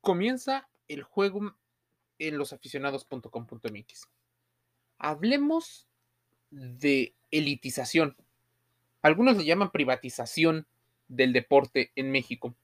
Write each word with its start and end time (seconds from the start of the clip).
Comienza 0.00 0.68
el 0.88 1.02
juego 1.02 1.54
en 2.18 2.38
losaficionados.com.mx. 2.38 4.08
Hablemos 4.98 5.88
de 6.50 7.14
elitización. 7.30 8.16
Algunos 9.02 9.36
le 9.36 9.44
llaman 9.44 9.70
privatización 9.70 10.66
del 11.08 11.32
deporte 11.32 11.92
en 11.96 12.10
México. 12.10 12.54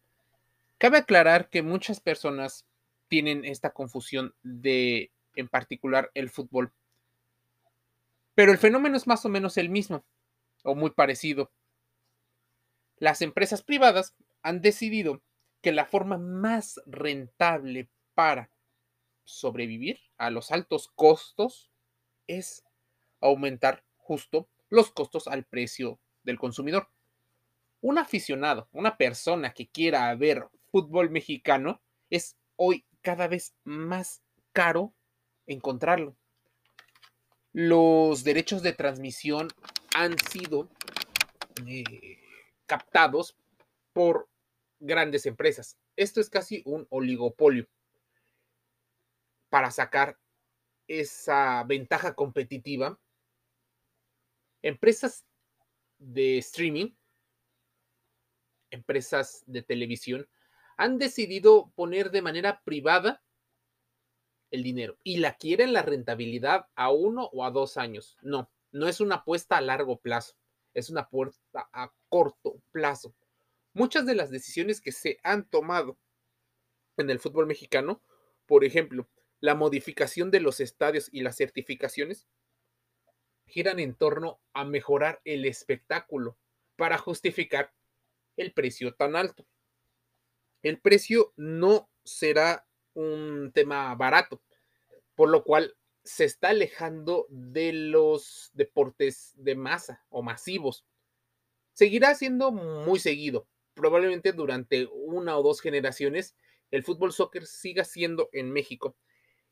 Cabe 0.79 0.99
aclarar 0.99 1.49
que 1.49 1.63
muchas 1.63 2.01
personas 2.01 2.67
tienen 3.09 3.45
esta 3.45 3.71
confusión 3.71 4.35
de, 4.43 5.11
en 5.35 5.49
particular, 5.49 6.11
el 6.15 6.31
fútbol. 6.31 6.73
Pero 8.35 8.53
el 8.53 8.59
fenómeno 8.59 8.97
es 8.97 9.07
más 9.07 9.25
o 9.25 9.29
menos 9.29 9.57
el 9.57 9.71
mismo, 9.71 10.05
o 10.63 10.75
muy 10.75 10.91
parecido. 10.91 11.51
Las 12.99 13.23
empresas 13.23 13.63
privadas 13.63 14.15
han 14.43 14.61
decidido 14.61 15.23
que 15.67 15.73
la 15.73 15.85
forma 15.85 16.17
más 16.17 16.81
rentable 16.87 17.91
para 18.15 18.53
sobrevivir 19.25 19.99
a 20.17 20.31
los 20.31 20.53
altos 20.53 20.93
costos 20.95 21.73
es 22.29 22.65
aumentar 23.21 23.85
justo 23.97 24.49
los 24.69 24.93
costos 24.93 25.27
al 25.27 25.43
precio 25.43 25.99
del 26.23 26.39
consumidor. 26.39 26.89
Un 27.81 27.99
aficionado, 27.99 28.69
una 28.71 28.97
persona 28.97 29.55
que 29.55 29.67
quiera 29.67 30.15
ver 30.15 30.47
fútbol 30.71 31.11
mexicano, 31.11 31.83
es 32.11 32.37
hoy 32.55 32.87
cada 33.01 33.27
vez 33.27 33.57
más 33.65 34.23
caro 34.53 34.95
encontrarlo. 35.49 36.17
Los 37.53 38.23
derechos 38.23 38.63
de 38.63 38.73
transmisión 38.73 39.49
han 39.97 40.17
sido 40.31 40.69
eh, 41.67 41.83
captados 42.67 43.37
por 43.93 44.29
grandes 44.81 45.27
empresas. 45.27 45.79
Esto 45.97 46.21
es 46.21 46.31
casi 46.31 46.63
un 46.65 46.87
oligopolio 46.91 47.67
para 49.49 49.71
sacar 49.71 50.19
esa 50.89 51.65
ventaja 51.65 52.15
competitiva. 52.15 52.99
Empresas 54.63 55.25
de 55.99 56.39
streaming, 56.39 56.95
empresas 58.71 59.45
de 59.47 59.63
televisión, 59.63 60.29
han 60.77 60.99
decidido 60.99 61.73
poner 61.75 62.11
de 62.11 62.23
manera 62.23 62.63
privada 62.63 63.23
el 64.51 64.63
dinero 64.63 64.99
y 65.03 65.19
la 65.19 65.37
quieren 65.37 65.73
la 65.73 65.83
rentabilidad 65.83 66.67
a 66.75 66.91
uno 66.91 67.31
o 67.33 67.45
a 67.45 67.51
dos 67.51 67.77
años. 67.77 68.17
No, 68.23 68.51
no 68.73 68.89
es 68.89 69.01
una 69.01 69.17
apuesta 69.17 69.57
a 69.57 69.61
largo 69.61 69.99
plazo, 69.99 70.35
es 70.75 70.91
una 70.91 71.03
apuesta 71.03 71.69
a 71.73 71.93
corto 72.09 72.61
plazo. 72.73 73.15
Muchas 73.77 74.07
de 74.07 74.15
las 74.15 74.31
decisiones 74.31 74.81
que 74.81 74.91
se 74.91 75.21
han 75.23 75.47
tomado 75.51 75.99
en 76.97 77.11
el 77.11 77.19
fútbol 77.19 77.47
mexicano, 77.47 78.01
por 78.47 78.65
ejemplo, 78.65 79.07
la 79.41 79.55
modificación 79.55 80.31
de 80.31 80.41
los 80.41 80.61
estadios 80.61 81.11
y 81.13 81.21
las 81.21 81.37
certificaciones, 81.37 82.27
giran 83.45 83.79
en 83.79 83.95
torno 83.95 84.41
a 84.55 84.65
mejorar 84.65 85.21
el 85.27 85.45
espectáculo 85.45 86.39
para 86.77 86.97
justificar 86.97 87.75
el 88.39 88.55
precio 88.55 88.95
tan 88.95 89.15
alto. 89.15 89.47
El 90.63 90.81
precio 90.81 91.35
no 91.37 91.91
será 92.03 92.67
un 92.95 93.53
tema 93.53 93.95
barato, 93.95 94.41
por 95.15 95.29
lo 95.29 95.45
cual 95.45 95.77
se 96.03 96.25
está 96.25 96.49
alejando 96.49 97.27
de 97.29 97.75
los 97.75 98.49
deportes 98.55 99.35
de 99.37 99.55
masa 99.55 100.03
o 100.09 100.23
masivos. 100.23 100.87
Seguirá 101.75 102.15
siendo 102.15 102.53
muy 102.53 102.99
seguido, 102.99 103.47
probablemente 103.77 104.33
durante 104.33 104.87
una 104.87 105.39
o 105.39 105.43
dos 105.43 105.61
generaciones, 105.61 106.35
el 106.71 106.83
fútbol 106.83 107.13
soccer 107.13 107.47
siga 107.47 107.85
siendo 107.85 108.29
en 108.33 108.51
México 108.51 108.97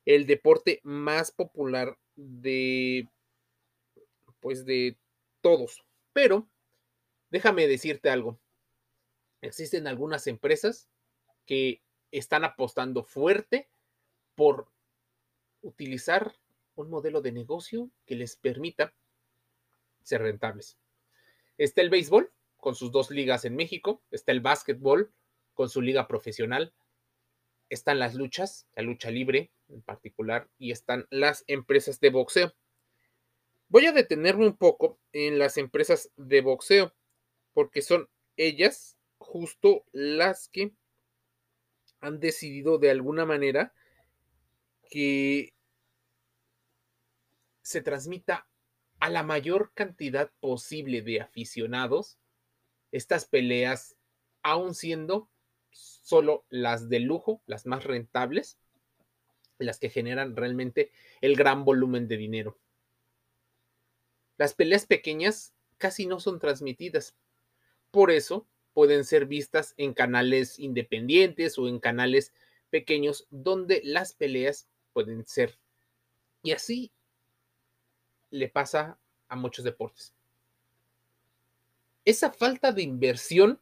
el 0.05 0.27
deporte 0.27 0.81
más 0.83 1.31
popular 1.31 1.97
de 2.17 3.09
pues 4.41 4.65
de 4.65 4.99
todos. 5.41 5.85
Pero 6.13 6.49
déjame 7.31 7.69
decirte 7.69 8.11
algo. 8.11 8.39
Existen 9.41 9.87
algunas 9.87 10.27
empresas 10.27 10.89
que 11.47 11.83
están 12.11 12.45
apostando 12.45 13.05
fuerte 13.05 13.69
por 14.35 14.69
utilizar 15.63 16.35
un 16.77 16.91
modelo 16.91 17.21
de 17.21 17.33
negocio 17.33 17.91
que 18.07 18.17
les 18.17 18.37
permita 18.37 18.95
ser 20.03 20.23
rentables. 20.23 20.79
Está 21.57 21.83
el 21.83 21.91
béisbol, 21.91 22.33
con 22.65 22.75
sus 22.75 22.91
dos 22.91 23.11
ligas 23.11 23.45
en 23.45 23.57
México, 23.57 24.03
está 24.11 24.33
el 24.33 24.41
básquetbol 24.41 25.13
con 25.53 25.69
su 25.69 25.83
liga 25.83 26.09
profesional, 26.09 26.73
están 27.69 27.99
las 27.99 28.15
luchas, 28.15 28.67
la 28.75 28.83
lucha 28.83 29.11
libre 29.11 29.53
en 29.69 29.83
particular, 29.83 30.49
y 30.57 30.71
están 30.71 31.07
las 31.11 31.45
empresas 31.47 32.01
de 32.01 32.09
boxeo. 32.09 32.55
Voy 33.69 33.85
a 33.85 33.93
detenerme 33.93 34.47
un 34.47 34.57
poco 34.57 34.99
en 35.13 35.39
las 35.39 35.59
empresas 35.59 36.11
de 36.17 36.41
boxeo, 36.41 36.95
porque 37.53 37.83
son 37.83 38.09
ellas 38.39 38.97
justo 39.19 39.85
las 39.93 40.49
que 40.49 40.73
han 42.01 42.19
decidido 42.19 42.79
de 42.79 42.91
alguna 42.91 43.27
manera 43.27 43.75
que 44.89 45.53
se 47.61 47.83
transmita 47.83 48.49
a 49.01 49.11
la 49.11 49.23
mayor 49.23 49.73
cantidad 49.75 50.33
posible 50.41 51.03
de 51.03 51.21
aficionados 51.21 52.19
estas 52.95 53.27
peleas, 53.27 53.97
aún 54.45 54.73
siendo 54.73 55.29
solo 55.73 56.45
las 56.49 56.89
de 56.89 57.01
lujo, 57.01 57.43
las 57.45 57.67
más 57.67 57.83
rentables, 57.83 58.57
las 59.59 59.81
que 59.81 59.91
generan 59.91 60.37
realmente 60.37 60.93
el 61.21 61.35
gran 61.35 61.65
volumen 61.65 62.07
de 62.07 62.17
dinero. 62.17 62.57
Las 64.37 64.55
peleas 64.55 64.87
pequeñas 64.87 65.55
casi 65.77 66.07
no 66.07 66.21
son 66.21 66.39
transmitidas. 66.39 67.17
Por 67.91 68.13
eso 68.13 68.47
pueden 68.75 69.05
ser 69.05 69.27
vistas 69.27 69.75
en 69.77 69.93
canales 69.93 70.61
independientes 70.61 71.59
o 71.59 71.67
en 71.67 71.81
canales 71.81 72.33
pequeños 72.71 73.27
donde 73.31 73.81
las 73.83 74.13
peleas 74.13 74.69
pueden 74.93 75.27
ser. 75.27 75.59
Y 76.45 76.53
así 76.53 76.93
le 78.31 78.49
pasa 78.49 79.01
a 79.27 79.35
muchos 79.35 79.65
deportes 79.65 80.14
esa 82.05 82.33
falta 82.33 82.73
de 82.73 82.83
inversión 82.83 83.61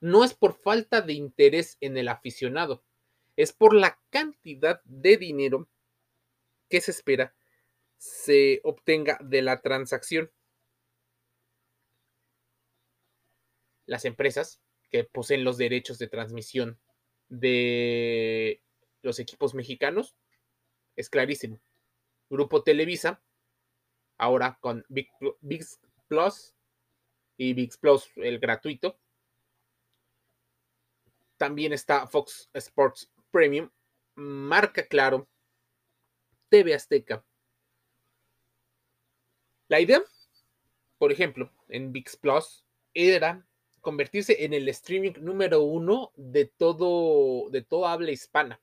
no 0.00 0.24
es 0.24 0.34
por 0.34 0.54
falta 0.54 1.02
de 1.02 1.12
interés 1.12 1.76
en 1.80 1.96
el 1.96 2.08
aficionado, 2.08 2.82
es 3.36 3.52
por 3.52 3.74
la 3.74 4.00
cantidad 4.10 4.82
de 4.84 5.16
dinero 5.16 5.68
que 6.68 6.80
se 6.80 6.90
espera 6.90 7.34
se 8.00 8.62
obtenga 8.64 9.18
de 9.20 9.42
la 9.42 9.60
transacción. 9.60 10.32
Las 13.84 14.06
empresas 14.06 14.62
que 14.90 15.04
poseen 15.04 15.44
los 15.44 15.58
derechos 15.58 15.98
de 15.98 16.08
transmisión 16.08 16.80
de 17.28 18.62
los 19.02 19.18
equipos 19.18 19.54
mexicanos, 19.54 20.16
es 20.96 21.10
clarísimo. 21.10 21.60
Grupo 22.30 22.62
Televisa, 22.62 23.22
ahora 24.16 24.58
con 24.60 24.84
Big, 24.88 25.08
Big 25.40 25.64
Plus, 26.08 26.54
y 27.40 27.54
VIX 27.54 27.78
Plus, 27.78 28.10
el 28.16 28.38
gratuito. 28.38 28.98
También 31.38 31.72
está 31.72 32.06
Fox 32.06 32.50
Sports 32.52 33.10
Premium, 33.30 33.70
Marca 34.14 34.86
Claro, 34.86 35.26
TV 36.50 36.74
Azteca. 36.74 37.24
La 39.68 39.80
idea, 39.80 40.02
por 40.98 41.12
ejemplo, 41.12 41.50
en 41.68 41.92
VIX 41.92 42.16
Plus 42.18 42.66
era 42.92 43.48
convertirse 43.80 44.44
en 44.44 44.52
el 44.52 44.68
streaming 44.68 45.14
número 45.20 45.62
uno 45.62 46.12
de 46.16 46.44
todo, 46.44 47.48
de 47.48 47.62
toda 47.62 47.92
habla 47.92 48.10
hispana, 48.10 48.60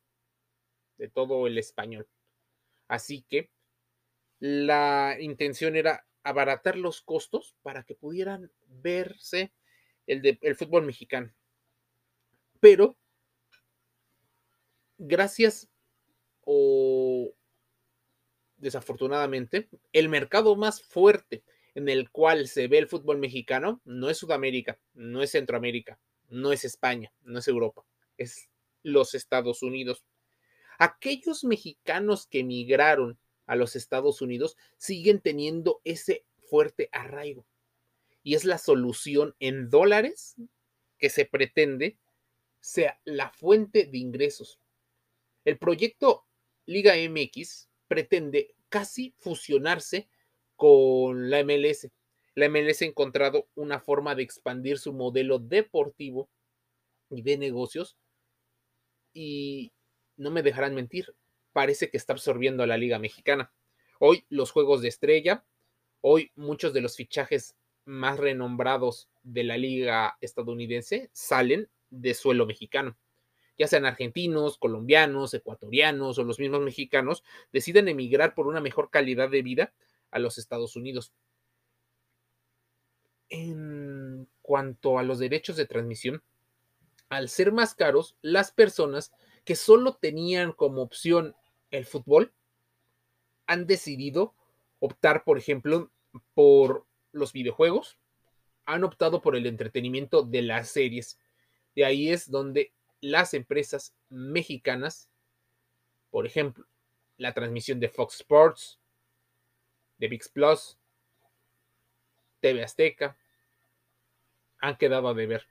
de 1.00 1.10
todo 1.10 1.48
el 1.48 1.58
español. 1.58 2.08
Así 2.88 3.24
que 3.24 3.50
la 4.38 5.18
intención 5.20 5.76
era 5.76 6.07
abaratar 6.30 6.78
los 6.78 7.02
costos 7.02 7.56
para 7.62 7.84
que 7.84 7.96
pudieran 7.96 8.52
verse 8.68 9.54
el, 10.06 10.38
el 10.42 10.56
fútbol 10.56 10.86
mexicano. 10.86 11.34
Pero, 12.60 12.98
gracias 14.98 15.70
o 16.42 17.34
desafortunadamente, 18.58 19.70
el 19.94 20.10
mercado 20.10 20.56
más 20.56 20.82
fuerte 20.82 21.44
en 21.76 21.90
el 21.90 22.10
cual 22.10 22.48
se 22.48 22.68
ve 22.68 22.80
el 22.80 22.88
fútbol 22.88 23.20
mexicano 23.20 23.82
no 23.86 24.10
es 24.10 24.18
Sudamérica, 24.18 24.80
no 24.94 25.22
es 25.22 25.32
Centroamérica, 25.32 26.00
no 26.30 26.52
es 26.52 26.66
España, 26.66 27.14
no 27.22 27.40
es 27.40 27.48
Europa, 27.48 27.86
es 28.18 28.50
los 28.82 29.14
Estados 29.14 29.62
Unidos. 29.62 30.04
Aquellos 30.80 31.44
mexicanos 31.44 32.26
que 32.26 32.40
emigraron 32.40 33.20
a 33.48 33.56
los 33.56 33.76
Estados 33.76 34.22
Unidos 34.22 34.56
siguen 34.78 35.20
teniendo 35.20 35.82
ese 35.84 36.26
fuerte 36.50 36.90
arraigo. 36.92 37.46
Y 38.22 38.36
es 38.36 38.46
la 38.46 38.58
solución 38.58 39.36
en 39.40 39.70
dólares 39.70 40.36
que 41.00 41.10
se 41.10 41.26
pretende 41.26 41.98
sea 42.60 43.00
la 43.06 43.32
fuente 43.32 43.86
de 43.86 43.98
ingresos 43.98 44.60
El 45.46 45.58
proyecto 45.58 46.26
Liga 46.66 46.96
MX 46.96 47.70
pretende 47.88 48.56
casi 48.68 49.14
fusionarse 49.18 50.10
con 50.58 51.30
la 51.30 51.44
MLS. 51.44 51.90
La 52.36 52.50
MLS 52.50 52.82
ha 52.82 52.86
encontrado 52.86 53.48
una 53.56 53.80
forma 53.80 54.16
de 54.16 54.24
expandir 54.24 54.78
su 54.78 54.92
modelo 54.92 55.40
deportivo 55.40 56.30
y 57.10 57.22
de 57.22 57.38
negocios 57.38 57.98
y 59.14 59.72
no 60.18 60.30
me 60.30 60.44
dejarán 60.44 60.76
mentir, 60.76 61.16
parece 61.58 61.90
que 61.90 61.98
está 61.98 62.14
absorbiendo 62.14 62.62
a 62.62 62.68
la 62.68 62.78
Liga 62.78 63.00
Mexicana. 63.00 63.52
Hoy 64.00 64.28
los 64.30 64.52
juegos 64.52 64.84
de 64.84 64.90
estrella, 64.90 65.44
hoy 66.02 66.32
muchos 66.36 66.72
de 66.72 66.82
los 66.82 66.96
fichajes 66.96 67.56
más 67.84 68.20
renombrados 68.20 69.10
de 69.24 69.44
la 69.44 69.58
liga 69.58 70.20
estadounidense 70.22 71.10
salen 71.14 71.68
de 71.90 72.14
suelo 72.14 72.46
mexicano. 72.46 72.96
Ya 73.58 73.66
sean 73.66 73.88
argentinos, 73.88 74.60
colombianos, 74.60 75.34
ecuatorianos 75.34 76.20
o 76.20 76.24
los 76.24 76.38
mismos 76.38 76.62
mexicanos, 76.62 77.24
deciden 77.52 77.88
emigrar 77.88 78.36
por 78.36 78.46
una 78.46 78.62
mejor 78.62 78.92
calidad 78.92 79.32
de 79.32 79.42
vida 79.42 79.74
a 80.12 80.20
los 80.20 80.38
Estados 80.38 80.76
Unidos. 80.76 81.12
En 83.30 84.28
cuanto 84.44 85.00
a 85.00 85.04
los 85.04 85.18
derechos 85.18 85.56
de 85.56 85.66
transmisión, 85.66 86.22
al 87.10 87.30
ser 87.30 87.52
más 87.52 87.74
caros, 87.74 88.16
las 88.22 88.52
personas 88.52 89.12
que 89.44 89.56
solo 89.56 89.96
tenían 89.96 90.52
como 90.52 90.84
opción 90.84 91.36
el 91.72 91.86
fútbol 91.86 92.34
han 93.46 93.66
decidido 93.66 94.34
optar, 94.80 95.24
por 95.24 95.38
ejemplo, 95.38 95.92
por 96.34 96.86
los 97.12 97.34
videojuegos, 97.34 97.98
han 98.66 98.84
optado 98.84 99.22
por 99.22 99.36
el 99.36 99.46
entretenimiento 99.46 100.24
de 100.24 100.42
las 100.42 100.70
series. 100.70 101.18
De 101.76 101.86
ahí 101.86 102.10
es 102.10 102.30
donde 102.30 102.74
las 103.02 103.34
empresas 103.34 103.96
mexicanas, 104.10 105.10
por 106.10 106.26
ejemplo, 106.26 106.66
la 107.18 107.34
transmisión 107.34 107.80
de 107.80 107.90
Fox 107.90 108.16
Sports, 108.16 108.80
de 109.98 110.08
VIX 110.08 110.30
Plus, 110.30 110.78
TV 112.40 112.64
Azteca, 112.64 113.18
han 114.60 114.78
quedado 114.78 115.08
a 115.08 115.14
deber. 115.14 115.48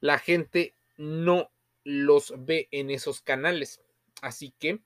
La 0.00 0.18
gente 0.18 0.74
no 0.96 1.50
los 1.84 2.34
ve 2.36 2.68
en 2.70 2.90
esos 2.90 3.20
canales. 3.20 3.80
Así 4.20 4.52
que, 4.58 4.80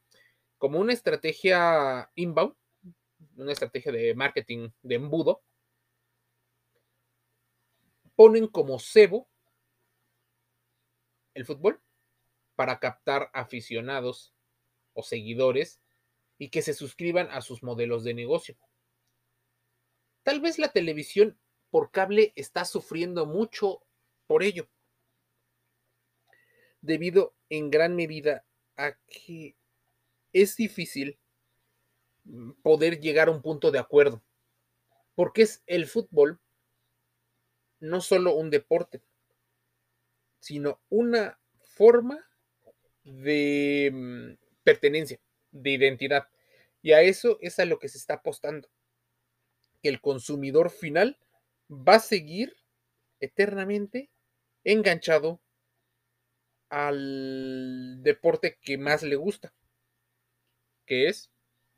como 0.59 0.79
una 0.81 0.93
estrategia 0.93 2.11
inbound, 2.15 2.55
una 3.37 3.53
estrategia 3.53 3.93
de 3.93 4.15
marketing 4.15 4.71
de 4.83 4.95
embudo, 4.97 5.43
ponen 8.17 8.49
como 8.49 8.79
cebo 8.81 9.29
el 11.35 11.47
fútbol 11.47 11.81
para 12.57 12.81
captar 12.81 13.31
aficionados 13.33 14.35
o 14.93 15.05
seguidores 15.05 15.81
y 16.37 16.49
que 16.49 16.63
se 16.63 16.75
suscriban 16.75 17.29
a 17.31 17.41
sus 17.41 17.63
modelos 17.63 18.03
de 18.03 18.15
negocio. 18.15 18.57
Tal 20.25 20.41
vez 20.41 20.59
la 20.59 20.73
televisión 20.73 21.39
por 21.71 21.93
cable 21.93 22.33
está 22.35 22.65
sufriendo 22.65 23.27
mucho 23.27 23.85
por 24.27 24.43
ello, 24.43 24.69
debido 26.81 27.35
en 27.49 27.71
gran 27.71 27.95
medida 27.95 28.45
a 28.77 28.95
que 29.07 29.57
es 30.43 30.57
difícil 30.57 31.19
poder 32.63 33.01
llegar 33.01 33.29
a 33.29 33.33
un 33.33 33.43
punto 33.43 33.71
de 33.71 33.79
acuerdo, 33.79 34.23
porque 35.15 35.43
es 35.43 35.63
el 35.67 35.87
fútbol 35.87 36.41
no 37.81 38.01
solo 38.01 38.35
un 38.35 38.51
deporte, 38.51 39.03
sino 40.41 40.81
una 40.89 41.39
forma 41.65 42.25
de 43.05 43.91
mm, 43.93 44.33
pertenencia, 44.63 45.21
de 45.51 45.71
identidad. 45.71 46.29
Y 46.83 46.93
a 46.93 47.03
eso 47.03 47.39
es 47.41 47.59
a 47.59 47.65
lo 47.65 47.79
que 47.79 47.89
se 47.89 47.99
está 47.99 48.15
apostando. 48.15 48.69
El 49.83 50.01
consumidor 50.01 50.71
final 50.71 51.19
va 51.71 51.97
a 51.97 52.01
seguir 52.01 52.57
eternamente 53.21 54.11
enganchado 54.65 55.41
al 56.69 58.03
deporte 58.03 58.59
que 58.61 58.77
más 58.77 59.03
le 59.03 59.17
gusta, 59.17 59.55
que 60.89 61.07
es, 61.07 61.31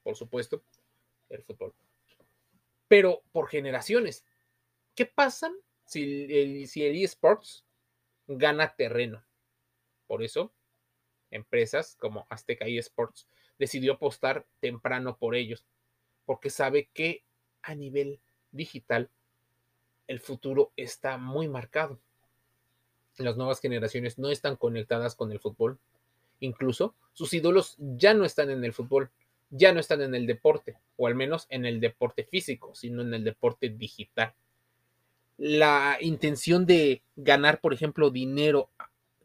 por 0.03 0.17
supuesto, 0.17 0.63
el 1.29 1.43
fútbol. 1.43 1.75
Pero 2.89 3.23
por 3.33 3.49
generaciones. 3.49 4.25
¿Qué 4.95 5.07
pasa 5.07 5.51
si 5.85 6.27
el, 6.33 6.69
si 6.69 6.85
el 6.85 6.97
eSports 7.03 7.65
gana 8.27 8.75
terreno? 8.75 9.25
Por 10.07 10.23
eso, 10.23 10.53
empresas 11.31 11.97
como 11.97 12.27
Azteca 12.31 12.67
eSports 12.67 13.29
decidió 13.59 13.95
apostar 13.95 14.47
temprano 14.61 15.17
por 15.19 15.35
ellos, 15.35 15.67
porque 16.25 16.51
sabe 16.51 16.89
que 16.93 17.25
a 17.63 17.75
nivel 17.75 18.21
digital 18.53 19.11
el 20.07 20.21
futuro 20.21 20.73
está 20.77 21.19
muy 21.19 21.49
marcado 21.49 22.01
las 23.23 23.37
nuevas 23.37 23.61
generaciones 23.61 24.19
no 24.19 24.31
están 24.31 24.57
conectadas 24.57 25.15
con 25.15 25.33
el 25.33 25.41
fútbol. 25.41 25.79
Incluso 26.41 26.95
sus 27.13 27.33
ídolos 27.35 27.77
ya 27.79 28.15
no 28.15 28.25
están 28.25 28.51
en 28.51 28.65
el 28.65 28.73
fútbol, 28.73 29.11
ya 29.51 29.73
no 29.73 29.81
están 29.81 30.01
en 30.01 30.15
el 30.15 30.27
deporte, 30.27 30.79
o 30.97 31.07
al 31.07 31.15
menos 31.15 31.47
en 31.51 31.67
el 31.67 31.81
deporte 31.81 32.25
físico, 32.25 32.75
sino 32.75 33.03
en 33.03 33.13
el 33.15 33.25
deporte 33.25 33.69
digital. 33.69 34.35
La 35.37 35.99
intención 36.01 36.67
de 36.67 37.03
ganar, 37.17 37.61
por 37.61 37.73
ejemplo, 37.73 38.11
dinero 38.11 38.71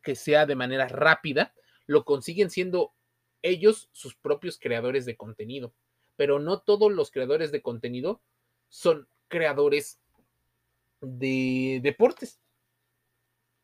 que 0.02 0.16
sea 0.16 0.46
de 0.46 0.56
manera 0.56 0.88
rápida, 0.88 1.54
lo 1.88 2.06
consiguen 2.06 2.50
siendo 2.50 2.94
ellos 3.42 3.90
sus 3.92 4.16
propios 4.16 4.58
creadores 4.60 5.06
de 5.06 5.16
contenido. 5.16 5.74
Pero 6.16 6.40
no 6.40 6.60
todos 6.60 6.92
los 6.92 7.12
creadores 7.12 7.52
de 7.52 7.62
contenido 7.62 8.22
son 8.70 9.08
creadores 9.28 10.00
de 11.02 11.80
deportes. 11.84 12.40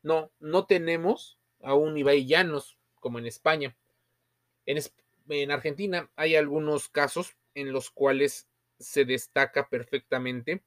No, 0.02 0.30
no 0.38 0.66
tenemos 0.66 1.38
a 1.62 1.74
un 1.74 1.96
Ibai 1.96 2.26
Llanos 2.26 2.76
como 3.02 3.18
en 3.18 3.26
España. 3.26 3.76
En, 4.64 4.80
en 5.28 5.50
Argentina 5.50 6.10
hay 6.16 6.36
algunos 6.36 6.88
casos 6.88 7.36
en 7.54 7.72
los 7.72 7.90
cuales 7.90 8.48
se 8.78 9.04
destaca 9.04 9.68
perfectamente 9.68 10.62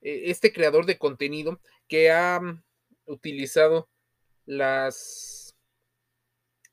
eh, 0.00 0.22
este 0.26 0.52
creador 0.52 0.86
de 0.86 0.98
contenido 0.98 1.60
que 1.86 2.10
ha 2.10 2.40
mm, 2.40 2.62
utilizado 3.06 3.88
las, 4.46 5.54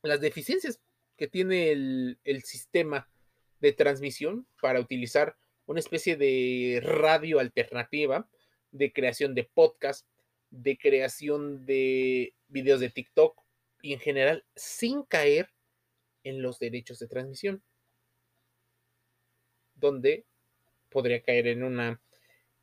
las 0.01 0.21
deficiencias 0.21 0.79
que 1.17 1.27
tiene 1.27 1.71
el, 1.71 2.19
el, 2.23 2.43
sistema 2.43 3.09
de 3.59 3.73
transmisión 3.73 4.47
para 4.61 4.79
utilizar 4.79 5.35
una 5.65 5.81
especie 5.81 6.15
de 6.15 6.79
radio 6.81 7.39
alternativa 7.39 8.27
de 8.71 8.93
creación 8.93 9.35
de 9.35 9.43
podcast 9.43 10.07
de 10.49 10.77
creación 10.77 11.65
de 11.65 12.33
videos 12.47 12.79
de 12.79 12.89
TikTok 12.89 13.39
y 13.81 13.93
en 13.93 13.99
general 13.99 14.45
sin 14.55 15.03
caer 15.03 15.49
en 16.23 16.41
los 16.41 16.59
derechos 16.59 16.99
de 16.99 17.07
transmisión, 17.07 17.63
donde 19.75 20.25
podría 20.89 21.21
caer 21.21 21.47
en 21.47 21.63
una 21.63 22.01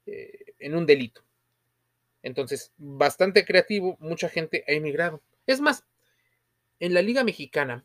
eh, 0.07 0.55
en 0.59 0.75
un 0.75 0.87
delito. 0.87 1.23
Entonces, 2.23 2.73
bastante 2.77 3.45
creativo, 3.45 3.97
mucha 4.01 4.29
gente 4.29 4.65
ha 4.67 4.73
emigrado. 4.73 5.23
Es 5.47 5.61
más, 5.61 5.85
en 6.81 6.95
la 6.95 7.03
Liga 7.03 7.25
Mexicana 7.25 7.85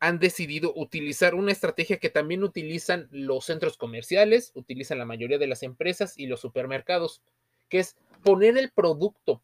han 0.00 0.18
decidido 0.18 0.72
utilizar 0.74 1.34
una 1.34 1.52
estrategia 1.52 1.98
que 1.98 2.10
también 2.10 2.42
utilizan 2.42 3.08
los 3.12 3.44
centros 3.44 3.76
comerciales, 3.76 4.50
utilizan 4.54 4.98
la 4.98 5.04
mayoría 5.04 5.38
de 5.38 5.46
las 5.46 5.62
empresas 5.62 6.18
y 6.18 6.26
los 6.26 6.40
supermercados, 6.40 7.22
que 7.68 7.78
es 7.78 7.96
poner 8.24 8.58
el 8.58 8.72
producto 8.72 9.42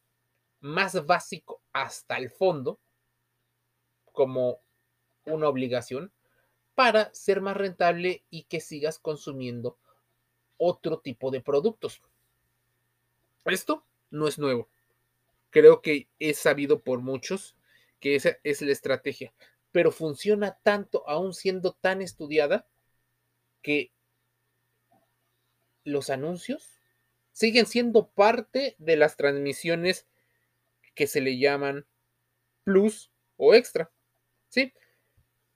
más 0.61 1.07
básico 1.07 1.63
hasta 1.73 2.17
el 2.17 2.31
fondo 2.31 2.81
como 4.19 4.59
una 5.27 5.49
obligación 5.49 6.11
para 6.75 7.15
ser 7.15 7.41
más 7.41 7.57
rentable 7.57 8.25
y 8.31 8.43
que 8.49 8.61
sigas 8.61 8.99
consumiendo 8.99 9.79
otro 10.57 10.99
tipo 10.99 11.31
de 11.31 11.41
productos. 11.41 12.03
Esto 13.45 13.85
no 14.11 14.27
es 14.27 14.41
nuevo. 14.41 14.69
Creo 15.51 15.83
que 15.83 16.09
es 16.19 16.37
sabido 16.37 16.81
por 16.81 16.99
muchos 16.99 17.55
que 18.01 18.17
esa 18.17 18.39
es 18.43 18.61
la 18.61 18.73
estrategia, 18.73 19.33
pero 19.71 19.93
funciona 19.93 20.59
tanto, 20.65 21.09
aún 21.09 21.33
siendo 21.33 21.75
tan 21.75 22.03
estudiada, 22.03 22.67
que 23.63 23.93
los 25.85 26.11
anuncios 26.11 26.81
siguen 27.31 27.67
siendo 27.67 28.09
parte 28.09 28.75
de 28.79 28.97
las 28.97 29.17
transmisiones 29.17 30.09
que 30.97 31.07
se 31.07 31.21
le 31.21 31.39
llaman 31.39 31.87
plus 32.65 33.13
o 33.37 33.55
extra. 33.55 33.93
¿Sí? 34.49 34.73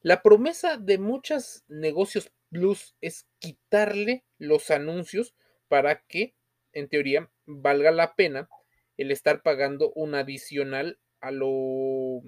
La 0.00 0.22
promesa 0.22 0.76
de 0.78 0.99
muchos 0.99 1.64
negocios 1.68 2.32
plus 2.50 2.96
es 3.00 3.26
quitarle 3.38 4.25
los 4.38 4.70
anuncios 4.70 5.34
para 5.68 6.02
que, 6.02 6.34
en 6.72 6.88
teoría, 6.88 7.30
valga 7.46 7.90
la 7.90 8.14
pena 8.14 8.49
el 8.96 9.11
estar 9.11 9.42
pagando 9.42 9.92
un 9.94 10.14
adicional 10.14 10.99
a 11.20 11.30
lo, 11.30 12.22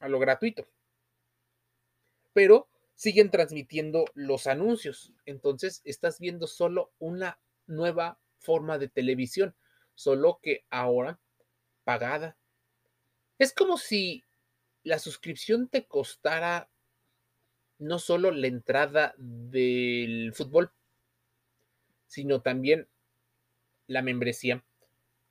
a 0.00 0.08
lo 0.08 0.18
gratuito. 0.18 0.66
pero 2.32 2.68
siguen 2.94 3.30
transmitiendo 3.30 4.04
los 4.14 4.46
anuncios. 4.46 5.12
Entonces 5.26 5.80
estás 5.84 6.18
viendo 6.20 6.46
solo 6.46 6.92
una 6.98 7.40
nueva 7.66 8.18
forma 8.38 8.78
de 8.78 8.88
televisión, 8.88 9.54
solo 9.94 10.40
que 10.42 10.64
ahora 10.70 11.20
pagada. 11.84 12.36
Es 13.38 13.52
como 13.52 13.78
si 13.78 14.24
la 14.84 14.98
suscripción 14.98 15.68
te 15.68 15.86
costara 15.86 16.70
no 17.78 17.98
solo 17.98 18.30
la 18.30 18.46
entrada 18.46 19.14
del 19.18 20.32
fútbol, 20.34 20.70
sino 22.06 22.42
también 22.42 22.86
la 23.86 24.02
membresía 24.02 24.62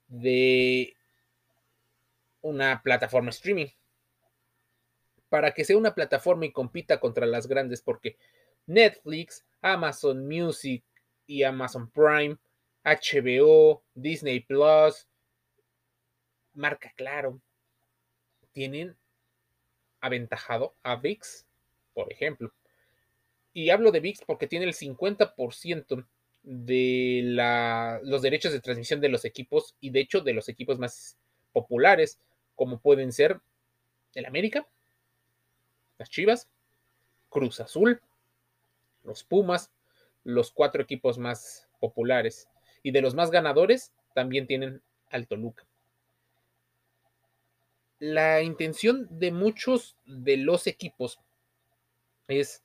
de 0.08 0.96
una 2.42 2.82
plataforma 2.84 3.30
streaming. 3.30 3.68
Para 5.30 5.54
que 5.54 5.64
sea 5.64 5.78
una 5.78 5.96
plataforma 5.96 6.46
y 6.46 6.52
compita 6.52 7.00
contra 7.00 7.26
las 7.26 7.48
grandes, 7.48 7.82
porque 7.82 8.18
Netflix, 8.66 9.46
Amazon 9.62 10.28
Music 10.28 10.84
y 11.26 11.44
Amazon 11.44 11.90
Prime, 11.90 12.38
HBO, 12.84 13.84
Disney 13.94 14.42
Plus, 14.42 15.08
marca 16.54 16.92
claro, 16.96 17.40
tienen 18.52 18.96
aventajado 20.04 20.76
a 20.84 20.98
VIX, 20.98 21.46
por 21.94 22.12
ejemplo. 22.12 22.52
Y 23.54 23.70
hablo 23.70 23.92
de 23.92 24.02
VIX 24.02 24.20
porque 24.28 24.48
tiene 24.48 24.66
el 24.66 24.74
50% 24.74 26.06
de 26.44 27.22
los 28.04 28.22
derechos 28.22 28.52
de 28.52 28.60
transmisión 28.60 29.00
de 29.00 29.08
los 29.08 29.24
equipos 29.24 29.76
y 29.80 29.92
de 29.92 30.02
hecho 30.02 30.20
de 30.20 30.34
los 30.34 30.50
equipos 30.50 30.78
más 30.78 31.18
populares, 31.54 32.20
como 32.56 32.80
pueden 32.80 33.14
ser 33.14 33.40
el 34.14 34.26
América, 34.26 34.68
las 35.98 36.10
Chivas, 36.10 36.50
Cruz 37.30 37.62
Azul, 37.62 38.02
los 39.06 39.24
Pumas, 39.24 39.72
los 40.26 40.52
cuatro 40.52 40.84
equipos 40.84 41.18
más 41.18 41.70
populares. 41.80 42.50
Y 42.84 42.92
de 42.92 43.02
los 43.02 43.16
más 43.16 43.32
ganadores 43.32 43.94
también 44.14 44.48
tienen 44.48 44.82
al 45.10 45.28
Toluca. 45.28 45.66
La 48.06 48.42
intención 48.42 49.08
de 49.10 49.32
muchos 49.32 49.96
de 50.04 50.36
los 50.36 50.68
equipos 50.68 51.22
es 52.28 52.62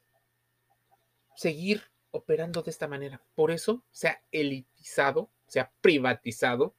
seguir 1.36 1.84
operando 2.10 2.60
de 2.62 2.72
esta 2.72 2.88
manera. 2.88 3.22
Por 3.36 3.52
eso 3.52 3.84
se 3.92 4.08
ha 4.08 4.22
elitizado, 4.32 5.30
se 5.46 5.60
ha 5.60 5.70
privatizado, 5.80 6.74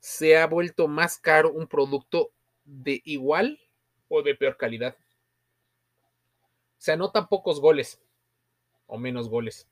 se 0.00 0.36
ha 0.36 0.48
vuelto 0.48 0.88
más 0.88 1.18
caro 1.18 1.52
un 1.52 1.68
producto 1.68 2.32
de 2.64 3.00
igual 3.04 3.60
o 4.08 4.22
de 4.22 4.34
peor 4.34 4.56
calidad. 4.56 4.96
Se 6.78 6.90
anotan 6.90 7.28
pocos 7.28 7.60
goles 7.60 8.02
o 8.88 8.98
menos 8.98 9.28
goles. 9.28 9.68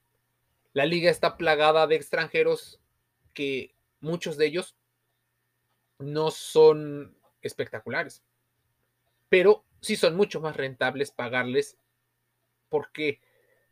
La 0.75 0.87
liga 0.87 1.11
está 1.11 1.37
plagada 1.37 1.89
de 1.89 1.97
extranjeros 1.97 2.79
que 3.35 3.75
muchos 3.99 4.37
de 4.37 4.47
ellos 4.47 4.77
no 5.99 6.31
son 6.31 7.18
espectaculares, 7.43 8.23
pero 9.29 9.65
sí 9.81 9.97
son 9.97 10.17
mucho 10.17 10.41
más 10.41 10.57
rentables 10.57 11.11
pagarles 11.11 11.77
porque 12.69 13.21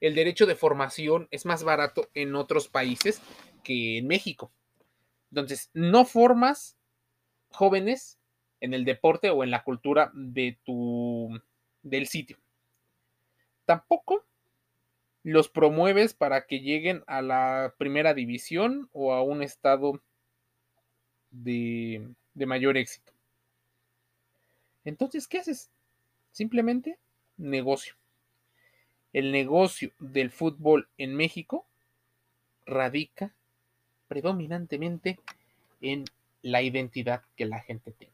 el 0.01 0.15
derecho 0.15 0.47
de 0.47 0.55
formación 0.55 1.29
es 1.31 1.47
más 1.47 1.65
barato 1.65 2.09
en 2.15 2.35
otros 2.35 2.69
países 2.69 3.21
que 3.63 3.99
en 3.99 4.07
México. 4.07 4.53
Entonces, 5.31 5.71
no 5.75 6.05
formas 6.05 6.77
jóvenes 7.51 8.19
en 8.61 8.75
el 8.75 8.85
deporte 8.85 9.31
o 9.31 9.43
en 9.45 9.51
la 9.51 9.65
cultura 9.65 10.11
de 10.15 10.59
tu 10.65 11.41
del 11.83 12.07
sitio. 12.07 12.39
Tampoco 13.65 14.25
los 15.23 15.49
promueves 15.49 16.15
para 16.15 16.47
que 16.47 16.61
lleguen 16.61 17.03
a 17.07 17.21
la 17.23 17.75
primera 17.79 18.15
división 18.15 18.89
o 18.93 19.13
a 19.13 19.23
un 19.23 19.43
estado 19.43 20.01
de, 21.31 22.09
de 22.35 22.47
mayor 22.47 22.77
éxito. 22.77 23.13
Entonces, 24.87 25.29
¿qué 25.29 25.39
haces? 25.39 25.71
Simplemente 26.33 26.99
negocio 27.37 27.95
el 29.17 29.33
negocio 29.33 29.93
del 29.99 30.31
fútbol 30.31 30.91
en 30.99 31.15
México 31.15 31.65
radica 32.67 33.33
predominantemente 34.09 35.19
en 35.81 36.05
la 36.43 36.61
identidad 36.61 37.23
que 37.35 37.47
la 37.47 37.61
gente 37.61 37.93
tenga. 37.93 38.13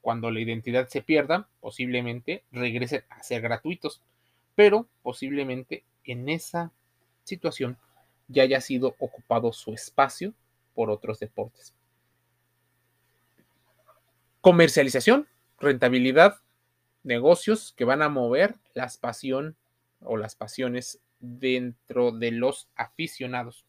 Cuando 0.00 0.30
la 0.30 0.40
identidad 0.40 0.88
se 0.88 1.02
pierda, 1.02 1.46
posiblemente 1.60 2.42
regresen 2.52 3.02
a 3.10 3.22
ser 3.22 3.42
gratuitos, 3.42 4.00
pero 4.54 4.88
posiblemente 5.02 5.84
en 6.04 6.30
esa 6.30 6.72
situación 7.24 7.76
ya 8.28 8.44
haya 8.44 8.62
sido 8.62 8.96
ocupado 8.98 9.52
su 9.52 9.74
espacio 9.74 10.32
por 10.74 10.88
otros 10.88 11.18
deportes. 11.20 11.74
Comercialización, 14.40 15.28
rentabilidad, 15.64 16.36
negocios 17.02 17.74
que 17.76 17.84
van 17.84 18.02
a 18.02 18.08
mover 18.08 18.56
la 18.74 18.90
pasión 19.00 19.56
o 20.00 20.16
las 20.16 20.36
pasiones 20.36 21.00
dentro 21.20 22.12
de 22.12 22.30
los 22.30 22.68
aficionados. 22.76 23.64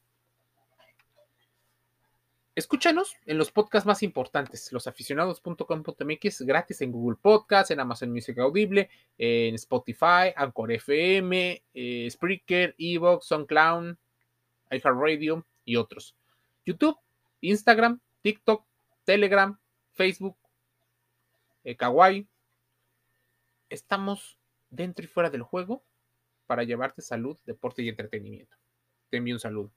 Escúchanos 2.56 3.18
en 3.26 3.38
los 3.38 3.52
podcasts 3.52 3.86
más 3.86 4.02
importantes, 4.02 4.72
losaficionados.com.mx, 4.72 6.42
gratis 6.44 6.82
en 6.82 6.94
Google 6.94 7.18
Podcasts, 7.22 7.72
en 7.72 7.82
Amazon 7.82 8.12
Music 8.12 8.38
Audible, 8.40 8.90
en 9.18 9.56
Spotify, 9.56 10.32
Anchor 10.34 10.72
FM, 10.72 11.62
eh, 11.74 12.08
Spreaker, 12.10 12.74
Evox, 12.78 13.26
SoundCloud, 13.26 13.98
iHeartRadio 14.72 15.46
y 15.66 15.76
otros. 15.76 16.16
YouTube, 16.66 16.98
Instagram, 17.42 18.00
TikTok, 18.22 18.66
Telegram, 19.04 19.60
Facebook, 19.92 20.38
eh, 21.66 21.76
Kawaii. 21.76 22.28
Estamos 23.70 24.40
dentro 24.70 25.04
y 25.04 25.08
fuera 25.08 25.30
del 25.30 25.42
juego 25.42 25.84
para 26.46 26.64
llevarte 26.64 27.02
salud, 27.02 27.38
deporte 27.46 27.82
y 27.82 27.90
entretenimiento. 27.90 28.56
Te 29.10 29.18
envío 29.18 29.36
un 29.36 29.40
saludo. 29.40 29.72